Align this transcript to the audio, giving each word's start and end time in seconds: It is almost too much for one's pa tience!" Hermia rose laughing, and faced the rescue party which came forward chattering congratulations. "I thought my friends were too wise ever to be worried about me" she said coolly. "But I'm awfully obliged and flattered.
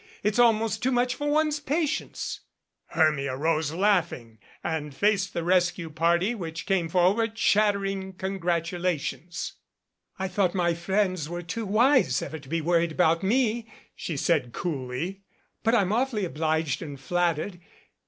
It 0.23 0.33
is 0.33 0.39
almost 0.39 0.81
too 0.81 0.91
much 0.91 1.13
for 1.13 1.29
one's 1.29 1.59
pa 1.59 1.83
tience!" 1.83 2.39
Hermia 2.97 3.35
rose 3.37 3.71
laughing, 3.71 4.39
and 4.63 4.95
faced 4.95 5.35
the 5.35 5.43
rescue 5.43 5.91
party 5.91 6.33
which 6.33 6.65
came 6.65 6.89
forward 6.89 7.35
chattering 7.35 8.13
congratulations. 8.13 9.53
"I 10.17 10.27
thought 10.27 10.55
my 10.55 10.73
friends 10.73 11.29
were 11.29 11.43
too 11.43 11.67
wise 11.67 12.19
ever 12.23 12.39
to 12.39 12.49
be 12.49 12.61
worried 12.61 12.93
about 12.93 13.21
me" 13.21 13.71
she 13.95 14.17
said 14.17 14.53
coolly. 14.53 15.21
"But 15.61 15.75
I'm 15.75 15.91
awfully 15.93 16.25
obliged 16.25 16.81
and 16.81 16.99
flattered. 16.99 17.59